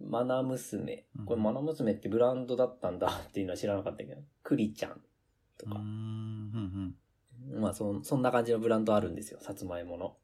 [0.00, 1.04] マナ娘。
[1.24, 5.00] これうんマナ娘ってブランドだったんだっていうのは知らなかったけど、クリちゃん
[5.58, 5.82] とかうーん。
[5.82, 6.94] うん
[7.54, 10.16] うんまあそ、そんな感じのブランドあるんですよ、さつまいもの。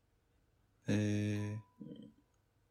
[0.89, 1.57] え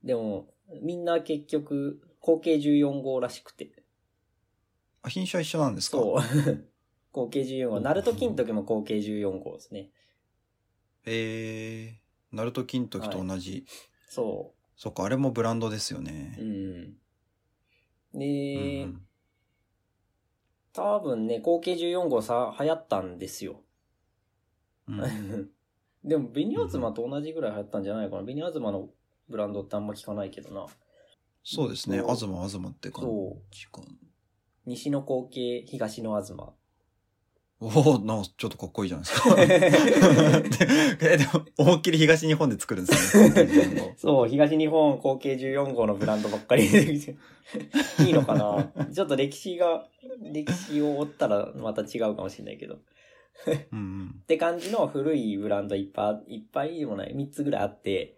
[0.04, 3.66] でも、みんな結局、合計14号らしくて。
[3.66, 3.70] ー、
[5.04, 5.98] あ、品種は一緒なんですか？
[5.98, 6.68] そう。
[7.14, 7.80] 合計14号。
[7.80, 9.90] ナルト金時も合計14号ですね。
[11.06, 13.66] えー、ナルト金時と同じ。
[14.10, 16.00] そそっか、あれもブランドですよ
[16.38, 16.42] う。
[16.42, 16.44] うね。
[16.44, 16.98] ん。
[18.14, 19.08] うんで、うん
[20.74, 23.62] 多分ね、合計14号さ、流行ったんですよ。
[24.88, 25.52] うん
[26.04, 28.24] でも、ベニアズマと同じぐらい流行ったんじゃないかな。
[28.24, 28.90] ベニアズマの
[29.30, 30.66] ブランドってあんま聞かないけどな。
[31.44, 32.00] そうですね。
[32.00, 33.44] そうあずまあずまって感そう。
[33.52, 33.88] じかな。
[34.66, 36.56] 西の後継、東の東。
[37.64, 39.36] おおなんかちょっとかっこいいじゃないですか。
[41.14, 43.96] え、でも、思いっきり東日本で作るんですね。
[43.98, 47.16] そう、東日本合計14号のブランドばっかり出てきて。
[48.04, 48.72] いいのかな？
[48.92, 49.86] ちょっと歴史が、
[50.34, 52.80] 歴史を追ったらまた違うかもしれないけど。
[53.72, 58.16] うんうんって感じの古いブランドいっぱい、いっぱいでもない、3つぐらいあって、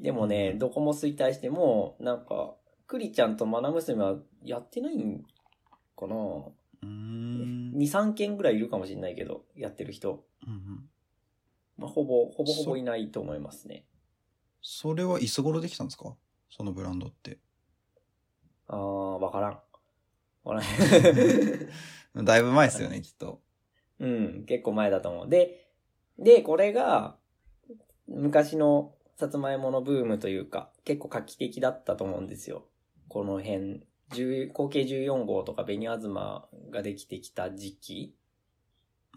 [0.00, 2.54] でもね、どこも衰退しても、なんか、
[2.86, 5.24] クリちゃんとマナ娘はやってないん
[5.96, 6.14] かな？
[6.82, 10.24] ?2、3件ぐらいいるかもしれないけど、やってる人。
[10.46, 10.90] うんうん
[11.76, 13.84] まあ、ほぼ、ほぼほぼいないと思いますね。
[14.60, 16.16] それはいつ頃できたんですか？
[16.50, 17.38] そのブランドって。
[18.66, 19.52] あー、わからん。
[20.42, 20.66] わか
[22.14, 22.24] らん。
[22.24, 23.40] だいぶ前ですよね、きっと。
[24.00, 25.28] うん、結構前だと思う。
[25.28, 25.68] で、
[26.18, 27.16] で、これが、
[28.08, 32.66] 昔のさつまいものブームというか、結構画期的だったと思うんですよ。
[33.08, 38.14] この辺、10合計14号とか紅あずまができてきた時期。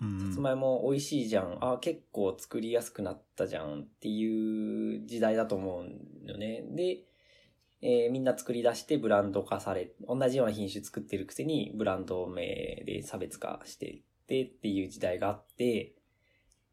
[0.02, 1.58] うんさつまいも美味しいじゃん。
[1.62, 6.64] あ、結構作りやすくなったじゃんっていう時代だと思うんよね。
[6.72, 7.04] で、
[7.82, 15.94] えーみんな作り出してブランド化され、同じような品種作ってるくせにブランド名で差別化してってっていう時代があって、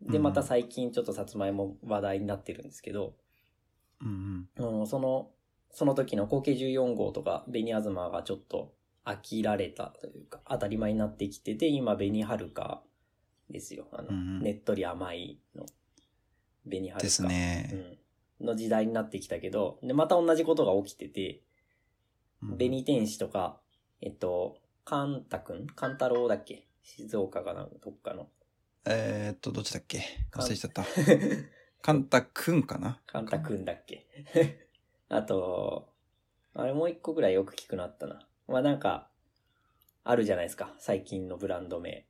[0.00, 3.14] で、うんまた最近ちょっとさつまいも話題になってるんですけど、
[4.00, 5.30] うんうんうんその、
[5.70, 12.82] その時の合計14号とか紅あずまがちょっと飽きられたというか、当たり前になってきてて、今紅はるか
[13.50, 13.86] ですよ。
[13.92, 15.64] あの、ねっとり甘いの。
[16.64, 17.02] 紅はるか。
[17.02, 17.98] ですね。
[18.40, 18.46] うん。
[18.48, 21.42] の時代になってきたけど、で、また同じことが起きてて、
[22.42, 23.60] うん紅天使とか、
[24.00, 26.68] えっと、カンタくんカンタロウだっけ？
[26.82, 28.28] 静岡かなどっかの。
[28.86, 30.02] えーっと、どっちだっけ？
[30.32, 30.84] 忘れちゃった。
[31.82, 33.00] カンタ くんかな？
[33.06, 34.06] カンタくんだっけ？
[35.08, 35.88] あと、
[36.54, 38.20] あれもう一個ぐらいよく聞くなったな。
[38.46, 39.08] まあなんか、
[40.04, 40.74] あるじゃないですか。
[40.78, 42.06] 最近のブランド名。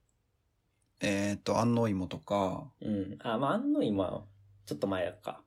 [1.00, 3.18] えーっと、安納芋とか、うん。
[3.22, 4.24] あ、まあ、あんの今、
[4.66, 5.42] ちょっと前だか。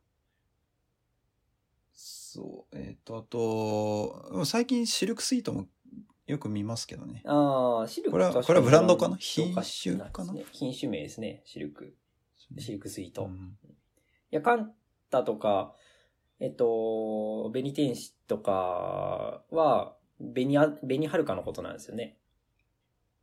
[1.94, 5.68] そう、えーっと、あと、最近シルクスイートも
[6.26, 7.22] よく見ますけどね。
[7.26, 11.42] ああ、シルクこれは確これはブランドかな品品種かな品種名ですね。
[11.46, 11.96] シルク。
[12.58, 13.24] シルクスイート。
[13.24, 13.58] いうん
[14.32, 14.74] や、カン
[15.10, 15.76] タとか、
[16.42, 22.18] えっと、ベニ天使とかは、ベニア、ベニハルカのことなんですよね。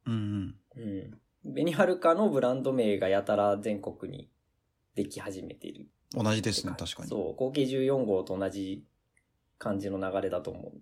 [0.07, 1.19] うんうん。
[1.45, 4.31] ベニハルカのブランド名がやたら全国に
[4.95, 5.89] でき始めている。
[6.17, 6.25] うん。
[6.25, 7.09] 同じですね、確かに。
[7.09, 8.87] そう、合計14号と同じ
[9.59, 10.73] 感じの流れだと思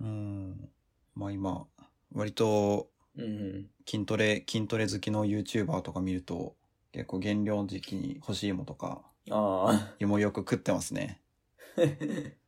[0.00, 0.68] うん。
[1.14, 1.66] まあ今、
[2.12, 3.22] 割とう。
[3.22, 3.70] うん。
[3.88, 6.54] 筋トレ、筋トレ好きの YouTuber とか見ると、
[6.92, 11.20] 結構減量時期に干し芋とか、あ 芋よく食ってますね。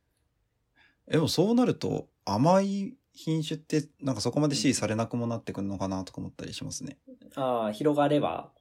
[1.07, 6.97] でもそうなると、甘い品種って、なんかそこまで支持されなくもなってくるのかなとか思ったりしますね。
[7.35, 8.51] ああ、広がれば、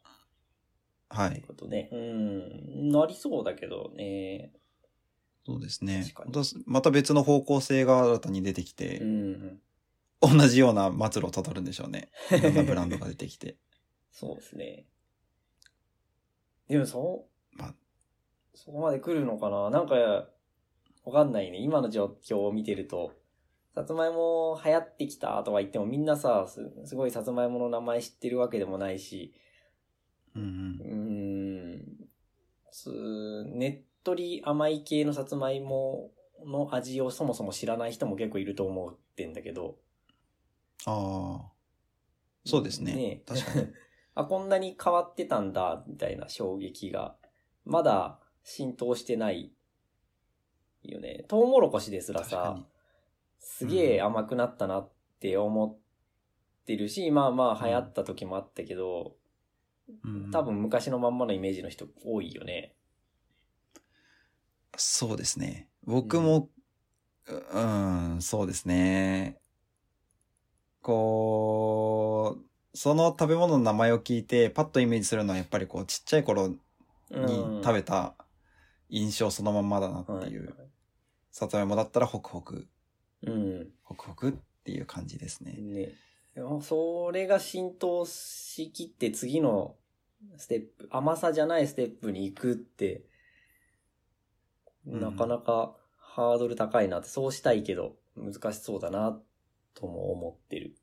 [1.09, 1.43] はい。
[1.47, 1.89] ことね。
[1.93, 2.89] うん。
[2.91, 4.53] なりそうだけどね。
[5.45, 6.13] そうですね
[6.67, 9.61] また別の方向性が新たに出てきて、うん。
[10.21, 12.11] 同じような末路をたどるんでしょうね。
[12.33, 13.57] いろんなブランドが出てきて。
[14.11, 14.87] そうですね。
[16.69, 17.75] でも、そう、まあ
[18.57, 19.71] そこまで来るのかな？
[19.71, 19.95] なんか、
[21.05, 21.59] わかんないね。
[21.59, 23.13] 今の状況を見てると、
[23.75, 29.35] さつまいも流行ってきたとか言ってもみんなさ、すすごいさつまいもの名前知ってるわけでもないし、
[30.35, 32.09] うんうんうーん、
[32.71, 36.11] すねっとり甘い系のさつまいも
[36.45, 39.77] の味をそもそも知らない人も結構いると思ってんだけど。
[40.87, 41.53] ああ。
[42.45, 42.95] そうですね。
[42.95, 43.67] ね確かに。
[44.15, 47.17] あ、こんなに変わってたんだ、みたいな衝撃が、
[47.65, 49.51] まだ浸透してない
[50.85, 51.25] よね。
[51.27, 52.65] トウモロコシですらさに、
[53.41, 59.17] すげえ甘くなったなって思ってるし、まあまあ流行った時もあったけど、
[60.05, 62.73] うん多分昔のまんまのイメージの人多いよね。
[64.77, 65.69] そうですね。
[65.85, 66.49] 僕も、
[67.27, 67.61] うう
[68.17, 69.39] ん、そうですね。
[70.83, 76.57] こう、その食べ物の名前を聞いて、パッとイメージするのはやっぱりこう、ちっちゃい頃に
[77.11, 78.15] うん食べた
[78.89, 80.55] 印象そのまんまだなってはいいう。
[81.31, 82.67] さつまいもだったらホクホク、
[83.23, 83.69] うん。
[83.83, 84.33] ホクホクっ
[84.65, 85.55] ていう感じですね。
[85.59, 85.93] ね。
[86.63, 89.77] それが浸透しきって次の
[90.37, 93.05] ステップ、甘さじゃないステップに行くって、
[94.87, 99.21] うんなかなかハードル高いなって、そうしたいけど難しそうだな
[99.75, 100.77] とも思ってる。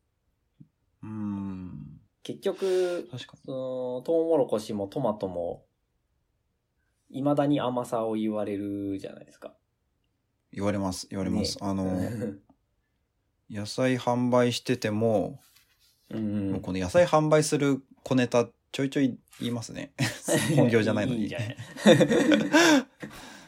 [1.02, 2.00] うん。
[2.22, 3.10] 結局。
[3.46, 5.66] そのトウモロコシもトマトも、
[7.14, 9.54] 未だに甘さを言われるじゃないですか。
[10.52, 11.58] 言われます、言われます。
[11.62, 12.40] あの、う ん
[13.50, 15.40] 野菜販売してても、
[16.10, 19.94] うんもうこの野菜販売する小ネタちょいちょい言いますね。
[20.56, 21.24] 本業じゃないのに。
[21.24, 21.58] いいじゃない？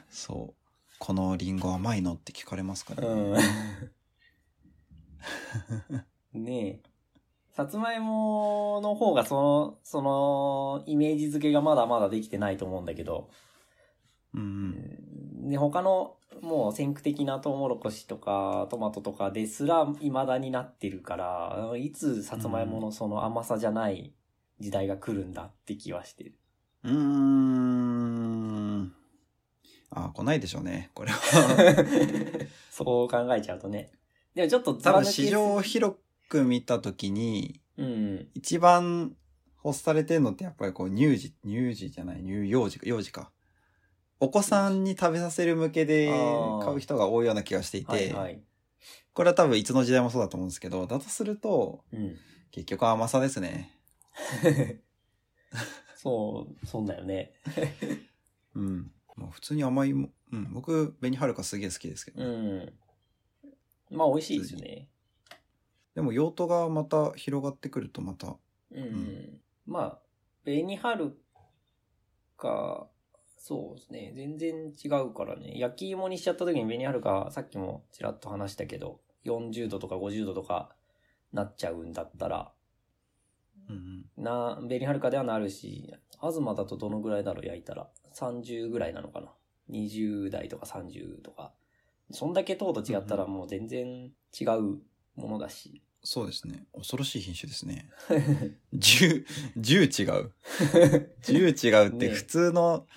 [0.10, 0.56] そう。
[1.00, 3.38] このリンゴ甘いのって聞かれますから、ね
[6.34, 6.44] うん。
[6.44, 6.82] ねえ。
[7.52, 13.30] さつまいもの方がその、その、イメージ付けがまだまだできてないと思うんだけど、
[14.36, 15.50] うんうん。
[15.50, 24.14] で、他の、もう先駆的なトウモロコシとかトマトとかですら未だになってるから、いつさつまいものその甘さじゃない
[24.60, 26.36] 時代が来るんだって気はしてる。
[26.84, 28.94] うーん。
[29.92, 30.92] あ、来ないでしょうね。
[30.94, 31.20] これは。
[32.70, 33.92] そう考えちゃうとね。
[34.34, 35.96] でもちょっと多分市場をひ広
[36.28, 38.28] く見たときに、うん。
[38.34, 39.16] 一番
[39.64, 43.32] 欲されてるのってやっぱりこう乳児、乳児じゃない、乳幼児か、幼児か。
[44.20, 46.08] お子さんに食べさせる向けで
[46.62, 48.42] 買う人が多いような気がしていて、はいはい。
[49.14, 52.16] これは多分いつの時代もそうだと思うんですけど、だとすると、うん。
[52.52, 53.72] 結局甘さですね。
[55.96, 57.34] そう、そうだよね。
[58.56, 58.92] うん。
[59.16, 60.54] まあ普通に甘いも、うん。
[60.54, 62.80] 僕、紅はるかすげえ好きですけど、うん。
[63.90, 64.90] まあ美味しいですね。
[65.96, 68.38] でも用途がまた広がってくるとまた、
[68.72, 68.84] うん。
[68.84, 70.02] んまあ、
[70.44, 71.18] 紅はる
[72.38, 72.90] か、
[73.48, 74.12] そうですね。
[74.16, 75.54] 全然違うからね。
[75.60, 80.76] 焼き芋にしちゃった時に紅はるか、さっきもちらっと話したけど、40度とか50度とか
[81.32, 82.52] なっちゃうんだったら、
[83.70, 87.88] うんな、紅はるかではなるし、東だとどのぐらいだろう焼いたら。
[88.16, 89.28] 30ぐらいなのかな。
[89.70, 91.54] 20代とか30とか。
[92.10, 94.80] そんだけ糖度違ったらもう全然違う
[95.16, 95.84] ものだし。
[96.04, 96.66] そうですね。
[96.74, 97.92] 恐ろしい品種ですね。
[98.74, 99.24] 10、
[99.60, 100.34] 10違う。
[101.22, 102.88] 10違うってね普通の、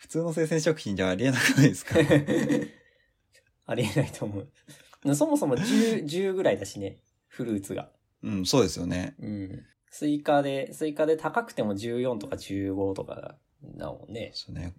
[0.00, 1.94] 普通の生鮮食品じゃありえなくないですか？
[3.66, 5.14] ありえないと思う。
[5.14, 6.98] そもそも10、10ぐらいだしね。
[7.28, 7.90] フルーツが。
[8.22, 9.14] うん、そうですよね。
[9.20, 9.66] うん。
[9.90, 13.36] スイカで、スイカで高くても14とか15とか
[13.76, 14.30] だもんね。
[14.34, 14.74] そうね。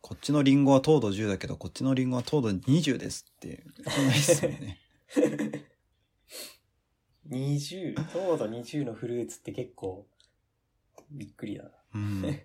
[0.00, 4.80] こっちのリンゴは糖度10だけど、こっちのリンゴは糖度20ですって、そんないですよね。
[7.30, 10.06] 20、糖度20のフルーツって結構、
[11.10, 11.70] びっくりだな。
[11.94, 12.40] うん。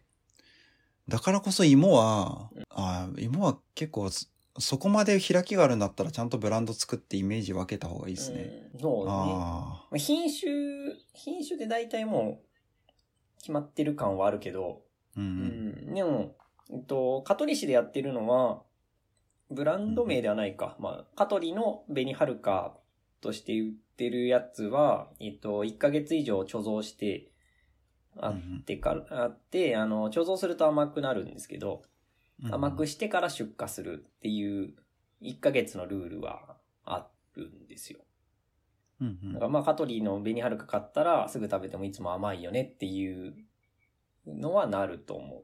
[1.09, 4.27] だからこそ芋は、あ芋は結構そ、
[4.59, 8.53] そこまで開きがあるんだったらちゃんとブランド作ってイメージ分けた方がいいですね。
[8.73, 9.17] うんそうだね。
[9.35, 14.83] あまあ品種、品種で大体もう決まってる感はあるけど、
[15.17, 15.19] あ。
[15.19, 15.91] うんううん。
[15.91, 16.35] ん、でも、
[16.71, 18.63] えっと、香取市でやってるのは、
[19.49, 20.77] ブランド名ではないか。
[20.79, 22.77] まあ、香取の紅はるか
[23.21, 27.28] として売ってるやつは、えっと、1ヶ月以上貯蔵して、
[28.21, 31.83] あってから、あって、あの、貯蔵すると甘くなるんですけど、
[32.43, 34.73] うん甘くしてから出荷するっていう、
[35.21, 36.55] 1ヶ月のルールは
[36.85, 37.99] あるんですよ。
[39.01, 43.33] うんうんだからまあ、香取の紅はるか買ったらすぐ食べてもいつも甘いよねっていう
[44.25, 45.43] のはなると思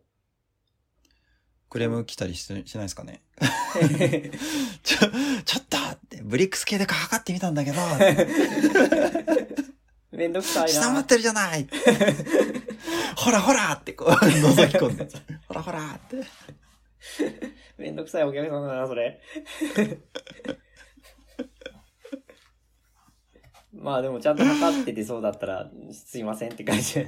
[1.70, 3.22] クレーム来たりししないですかね？
[3.36, 3.40] う。
[4.84, 5.00] ちょ、
[5.44, 7.78] ちょっとって、ブリックス系で測ってみたんだけど、
[10.12, 11.06] めんどくさい下回な っ。
[11.06, 11.68] てるじゃない
[13.16, 15.08] ほらほらってこう、覗き込んで。
[15.48, 16.24] ほらほらって。
[17.78, 19.22] めんどくさいお客さんだな、それ。
[23.74, 27.06] まあでもちゃんと測っててそうだったら、すいませんって感じ。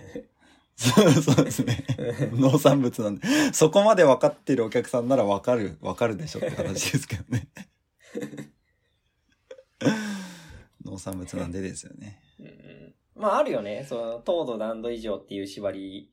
[0.76, 1.86] そうそうですね。
[2.34, 3.28] 農産物なんで。
[3.52, 7.48] そこまで分かってるお客さんなら分かる、分かるでしょって形ですけどね。
[10.86, 12.22] 農産物なんでですよね。
[13.18, 13.86] うんまああるよね。
[13.88, 16.12] その、糖度何度以上っていう縛り。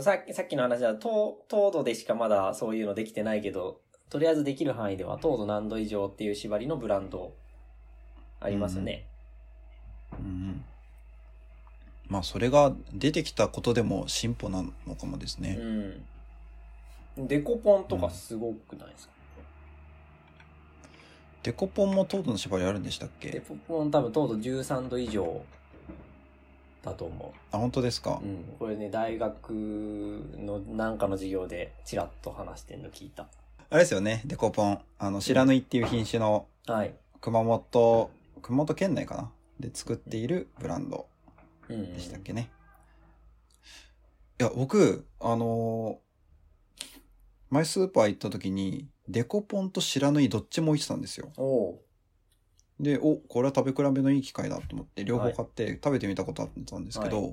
[0.00, 7.34] さっき、さっきの話だと、糖糖度でしかまだそういうのできてないけど、とりあえずできる範囲では糖度何度以上っていう縛りのブランド
[8.40, 9.06] ありますね。
[10.18, 10.64] うん。
[12.08, 15.52] まあ、それが出てきたことでも進歩なのかもですうね。
[15.54, 17.28] ん。
[17.28, 19.14] デコポンとかすごくないですか、
[21.42, 25.42] デコポンも糖度の縛りあるんでしたっデけコポン多分糖度13度以上
[26.82, 28.20] だと思あ、本当ですか？
[28.22, 28.26] う。
[28.26, 28.56] うん。
[28.58, 29.50] これね、大学
[30.38, 33.28] のなんかの授業でチラッと話してんの聞いた。
[33.68, 34.80] あれですよね、デコポン。
[34.98, 36.94] あの、白縫いっていう品種のはい。
[37.20, 38.10] 熊本、
[38.42, 39.30] 熊本県内かな？
[39.60, 41.06] で作っているブランド
[41.68, 41.92] うん、うん。
[41.92, 42.50] でしたっけね。
[44.40, 46.10] いや、僕、あのー
[47.52, 51.32] 前スーパー行った時に、デコポンと白縫いどっちも置いてたんですよ。
[51.36, 51.80] おう
[52.80, 57.30] で、お、これは食べ比べのいい機会だと思って、両方買って食べてみたことあったんですけど、は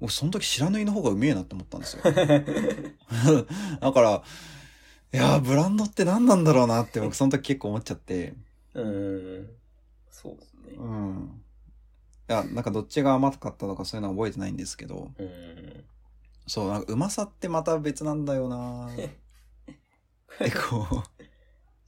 [0.00, 2.02] 僕その時白縫いの方がうめえなって思ったんですよ。
[3.80, 4.22] だから、
[5.12, 8.34] いやー、ブランドって何なんだろうなって僕その時結構思っちゃって、
[8.74, 9.48] うん。
[10.10, 10.76] そうですね。
[10.76, 11.44] うん。
[12.28, 15.84] いや、なんかどっちが甘かったとかそういうのは覚えてないんですけど、うん。
[16.46, 19.10] そう、なんかうまさってまた別なんだよな
[20.42, 21.19] で、 こう、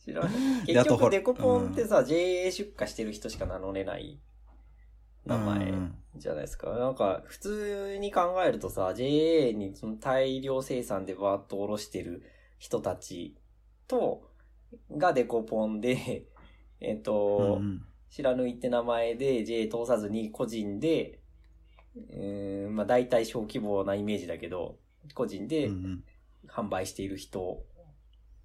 [0.04, 0.32] 知らない。
[0.66, 4.18] 結局デコポンってさ、JA 出荷してる人しか名乗れない
[5.24, 6.70] 名前うんじゃないですか。
[6.70, 12.22] なんか、普通に考えるとさ、JA にその大量生産でバーッとおろしてる
[12.58, 13.36] 人たち
[13.86, 14.28] と、
[14.90, 16.26] がデコポンで、
[16.80, 21.20] えっ、うんと、うん白縫いって名前で JA 通さずに個人で、
[21.96, 24.76] うーん、まあ大体小規模なイメージだけど、
[25.14, 25.70] 個人で
[26.46, 27.64] 販売している人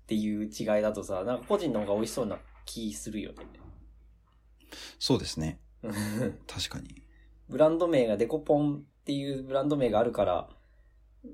[0.08, 3.46] っていう違いだとさ、なんか個人の方が美味しそうな気するよね。
[5.00, 5.60] そうですね。
[6.48, 7.04] 確かに。
[7.50, 10.50] ブランド名がデコポンっていうブランド名があるから、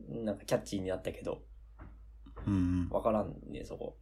[0.09, 1.43] なんかキャッチーになったけど、
[2.47, 3.95] うんわからんね、そこ。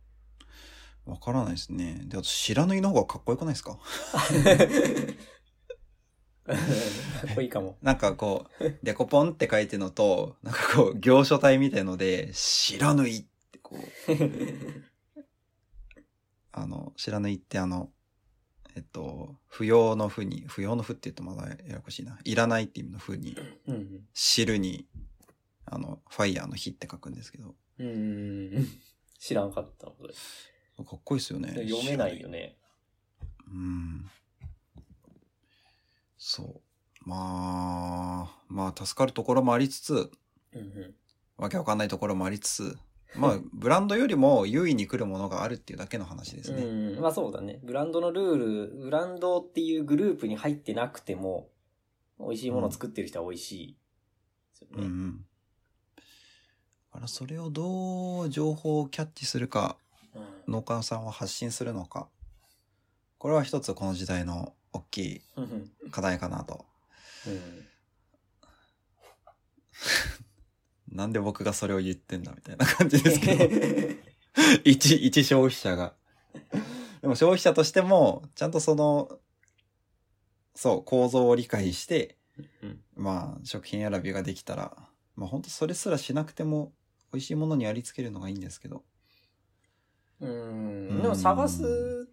[1.05, 1.13] うん。
[1.13, 2.03] わからないですね。
[2.05, 3.77] で、あと白縫いの方がかっこよくないですか？
[6.45, 6.53] か
[7.31, 7.77] っこいいかも。
[7.83, 13.30] なんかこう、デコポンって書いてるのと、なんかこう、行書体みたいので、白縫いって
[13.71, 14.13] こう、
[16.51, 17.89] あの、白縫いってあの、
[18.75, 22.19] えっと、不要の不に、不要の不って言うとまだややこしいな。
[22.23, 24.07] いらないって意味の不に、うん。
[24.13, 24.87] 知るに、
[25.65, 28.67] あの、ファイヤーの火って書くんですけど、うーん。
[29.17, 29.87] 知らんかった。
[29.87, 31.49] かっこいいですよね。
[31.49, 32.57] 読めないよね。
[33.47, 34.09] うん。
[36.17, 37.09] そう。
[37.09, 40.11] まあ、まあ、助かるところもありつつ、
[40.53, 40.95] うんうん。
[41.37, 42.77] わけわかんないところもありつつ、
[43.15, 46.63] まあ、ブランドよりも優位に来るものがあるっていうだけの話ですね。
[46.63, 47.59] うん、まあそうだね。
[47.63, 51.49] ブランドのルール、ブランドっていうグループに入ってなくても、
[52.19, 53.77] 美味しいものを作ってる人は美味しい
[54.73, 54.87] うん、うね。
[54.87, 55.17] ん。
[55.17, 55.23] だ
[56.93, 59.77] からそれをどう情報をキャッチするか、
[60.15, 62.09] うん農家さんは発信するのか、
[63.17, 66.65] これは一つこの時代の大きいうん課題かなと。
[70.91, 73.45] なんで僕がそれを言ってんだみたいな感じですけど。
[74.63, 75.93] 一、一消費者が。
[77.01, 79.09] でも消費者としても、ちゃんとその、
[80.53, 82.17] そう、構造を理解して、
[82.61, 84.75] うんまあ、食品選びができたら、
[85.15, 86.73] まあ本当それすらしなくても、
[87.13, 88.83] 美味しいものにありつけるのがいいんですけど。
[90.19, 91.01] うん。
[91.01, 92.07] でも探す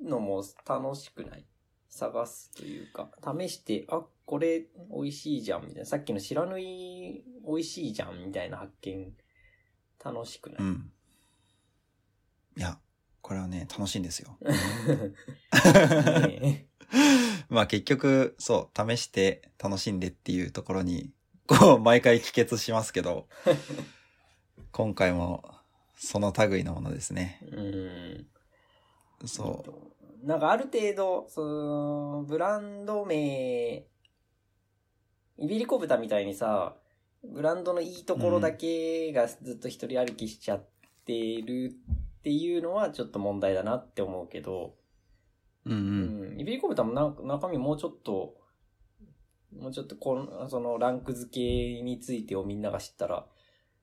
[0.00, 1.44] のも楽しくない？
[1.88, 4.60] 探すというか、試して、あ、これ
[4.90, 5.84] 美味しいじゃん、みたいな。
[5.86, 9.12] さっきの白縫い美味しいじゃん、みたいな発見、
[10.02, 10.92] 楽しくない、うん。
[12.56, 12.78] いや、
[13.20, 14.38] これはね、楽しいんですよ。
[16.40, 16.68] ね
[17.48, 21.12] まあ結局、そう、試して楽しんでっていうところに、
[21.46, 23.28] こう、毎回帰結しますけど、
[24.72, 25.44] 今回も、
[25.96, 27.40] その類のものですね。
[27.50, 28.26] うん。
[29.26, 29.64] そ
[30.22, 30.26] う。
[30.26, 33.86] なんかある程度、その、ブランド名、
[35.38, 36.76] イビリコ豚みたいにさ、
[37.24, 40.64] ブランドのいいところだけがずっと一人歩きしちゃっ
[41.04, 41.72] てる
[42.18, 44.74] っていうのはちょっと問題だなって思うけど、
[45.64, 45.76] うんう。
[45.76, 48.36] うんん、イビリコ豚もなんか中身もうちょっと、
[49.58, 53.26] もうちょっとこの、そのランク付けについてをみんなが知ったら、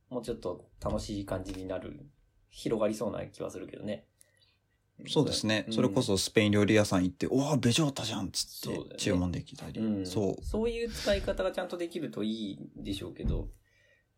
[0.09, 2.05] もうちょっと楽しい感じになる、
[2.49, 4.05] 広がりそうな気はするけどね。
[5.07, 5.65] そうですね。
[5.67, 9.79] うんそれこそスペイン料理屋さん行って、おわ、ベジョータじゃんっつって注文できたり。
[9.79, 10.45] うん、そう。
[10.45, 13.49] そういう使い方がちゃんとできるといいんでしょうけど、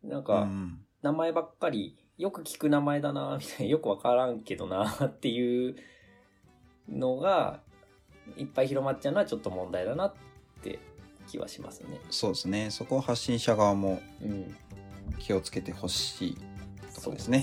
[0.02, 0.80] なんうか、ん。
[1.02, 5.76] 名前ばっかり、よく聞く名前だな、みたいな、よくわからんけどな、っていう
[6.88, 7.60] のが、
[8.36, 10.14] いっぱい広まっちゃうのはちょっと問題だなっ
[10.62, 10.78] て
[11.28, 12.00] 気はしますね。
[12.10, 12.70] そうですね。
[12.70, 14.56] そこを発信者側もうん。
[15.18, 16.38] 気をつけてほしい
[17.02, 17.38] とうですね。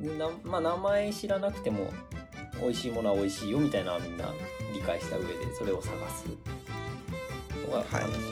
[0.00, 1.90] ですねなまあ名前知らなくても
[2.60, 4.32] 美味しいものは美味しいよみたいなみんな
[4.72, 6.24] 理解した上でそれを探す
[7.66, 8.02] のがはい。
[8.02, 8.26] 楽しいし。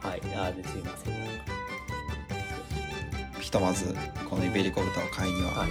[0.00, 1.14] はい、あーですいません。
[3.40, 3.94] ひとまず
[4.28, 5.70] このイベリコ豚を買いにははい。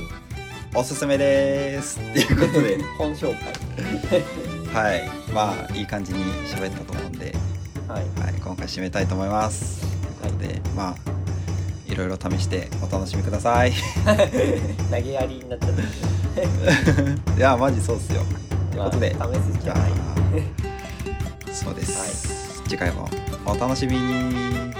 [0.74, 2.00] おすすめです。
[2.00, 2.82] っていうことで。
[2.98, 3.54] 本紹介。
[4.74, 5.10] はい。
[5.34, 7.36] まあいい感じに喋ったと思うんで、
[7.88, 8.06] はい。
[8.22, 9.82] はい、今回締めたいと思います。
[9.82, 10.96] ということでまあ
[11.92, 13.74] いろいろ試してお楽しみくださいい。
[14.90, 16.21] 投げやりになっちゃった
[17.38, 18.22] やマジそうっすよ。
[18.72, 19.16] ということで。
[19.20, 19.92] まあ試すない。
[19.92, 20.16] あ
[21.54, 23.10] そうです、次回も
[23.46, 24.72] お楽しみに。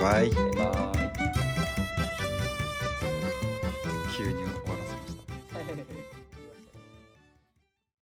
[0.00, 0.30] バイバイ。
[0.30, 0.95] バイバイ